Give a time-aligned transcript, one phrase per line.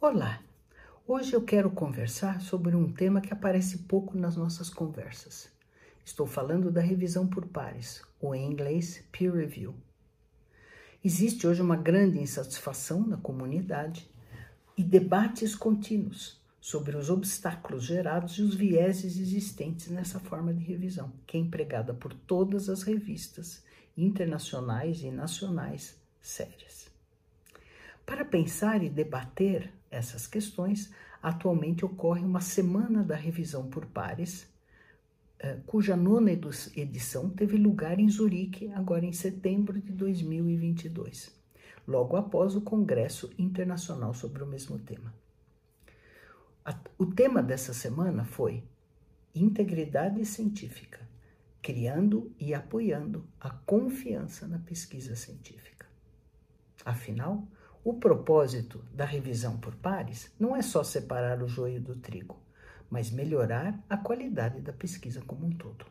[0.00, 0.40] Olá!
[1.08, 5.50] Hoje eu quero conversar sobre um tema que aparece pouco nas nossas conversas.
[6.04, 9.74] Estou falando da revisão por pares, ou em inglês, peer review.
[11.04, 14.08] Existe hoje uma grande insatisfação na comunidade
[14.78, 21.12] e debates contínuos sobre os obstáculos gerados e os vieses existentes nessa forma de revisão,
[21.26, 23.64] que é empregada por todas as revistas
[23.96, 26.90] internacionais e nacionais sérias.
[28.04, 30.92] Para pensar e debater essas questões,
[31.22, 34.46] atualmente ocorre uma semana da revisão por pares,
[35.38, 41.34] eh, cuja nona edição teve lugar em Zurique, agora em setembro de 2022,
[41.86, 45.14] logo após o Congresso Internacional sobre o mesmo tema.
[46.96, 48.62] O tema dessa semana foi
[49.34, 51.06] Integridade Científica,
[51.64, 55.86] criando e apoiando a confiança na pesquisa científica.
[56.84, 57.48] Afinal,
[57.82, 62.38] o propósito da revisão por pares não é só separar o joio do trigo,
[62.90, 65.86] mas melhorar a qualidade da pesquisa como um todo.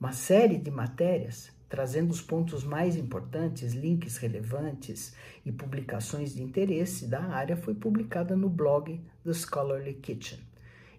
[0.00, 5.14] Uma série de matérias trazendo os pontos mais importantes, links relevantes
[5.46, 10.40] e publicações de interesse da área foi publicada no blog The Scholarly Kitchen.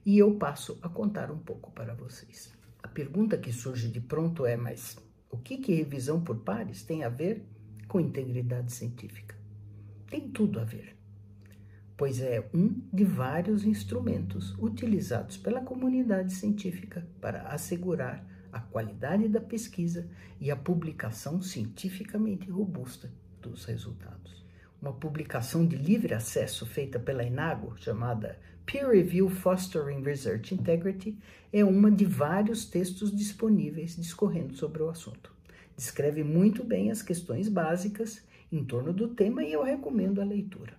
[0.05, 2.57] E eu passo a contar um pouco para vocês.
[2.81, 4.97] A pergunta que surge de pronto é: mas
[5.29, 7.45] o que, que revisão por pares tem a ver
[7.87, 9.39] com integridade científica?
[10.09, 10.97] tem tudo a ver,
[11.95, 19.39] pois é um de vários instrumentos utilizados pela comunidade científica para assegurar a qualidade da
[19.39, 20.09] pesquisa
[20.41, 24.43] e a publicação cientificamente robusta dos resultados.
[24.81, 31.17] Uma publicação de livre acesso feita pela Inago, chamada Peer Review Fostering Research Integrity,
[31.51, 35.33] é uma de vários textos disponíveis discorrendo sobre o assunto.
[35.75, 40.73] Descreve muito bem as questões básicas em torno do tema e eu recomendo a leitura.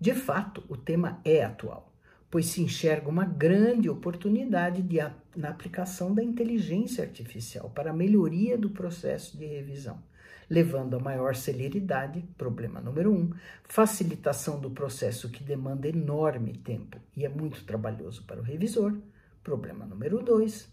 [0.00, 1.92] De fato, o tema é atual,
[2.36, 4.98] pois se enxerga uma grande oportunidade de,
[5.34, 10.02] na aplicação da inteligência artificial para a melhoria do processo de revisão,
[10.46, 13.30] levando a maior celeridade, problema número um,
[13.64, 18.94] facilitação do processo que demanda enorme tempo e é muito trabalhoso para o revisor,
[19.42, 20.68] problema número dois,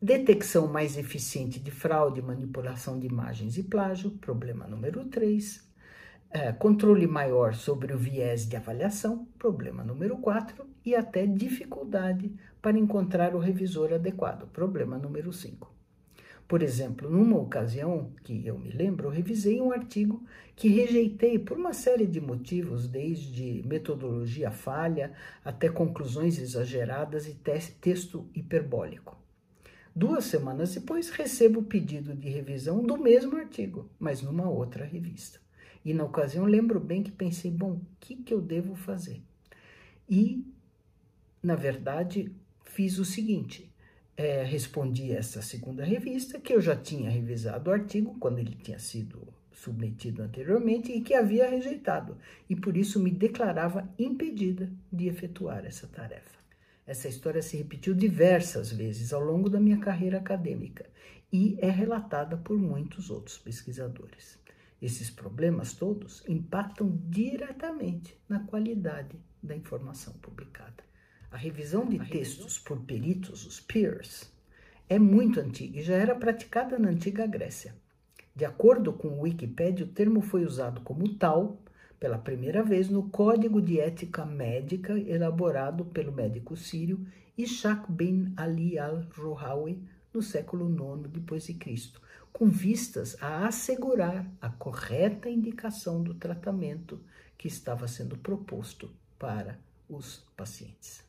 [0.00, 5.69] Detecção mais eficiente de fraude, manipulação de imagens e plágio, problema número 3.
[6.32, 10.64] É, controle maior sobre o viés de avaliação, problema número 4.
[10.84, 12.32] E até dificuldade
[12.62, 15.74] para encontrar o revisor adequado, problema número 5.
[16.46, 20.24] Por exemplo, numa ocasião que eu me lembro, eu revisei um artigo
[20.54, 25.12] que rejeitei por uma série de motivos, desde metodologia falha
[25.44, 29.18] até conclusões exageradas e texto hiperbólico.
[29.94, 35.40] Duas semanas depois, recebo o pedido de revisão do mesmo artigo, mas numa outra revista.
[35.84, 39.22] E na ocasião, lembro bem que pensei: bom, o que, que eu devo fazer?
[40.08, 40.44] E,
[41.42, 42.32] na verdade,
[42.64, 43.70] fiz o seguinte:
[44.16, 48.78] é, respondi essa segunda revista, que eu já tinha revisado o artigo quando ele tinha
[48.78, 52.16] sido submetido anteriormente e que havia rejeitado,
[52.48, 56.38] e por isso me declarava impedida de efetuar essa tarefa.
[56.86, 60.86] Essa história se repetiu diversas vezes ao longo da minha carreira acadêmica
[61.32, 64.38] e é relatada por muitos outros pesquisadores.
[64.80, 70.82] Esses problemas todos impactam diretamente na qualidade da informação publicada.
[71.30, 74.32] A revisão de textos por peritos, os peers,
[74.88, 77.74] é muito antiga e já era praticada na antiga Grécia.
[78.34, 81.62] De acordo com o Wikipedia, o termo foi usado como tal
[82.00, 88.78] pela primeira vez no Código de Ética Médica elaborado pelo médico sírio Ishaq bin Ali
[88.78, 92.00] al-Ruhawi no século IX depois de Cristo,
[92.32, 97.00] com vistas a assegurar a correta indicação do tratamento
[97.36, 101.04] que estava sendo proposto para os pacientes.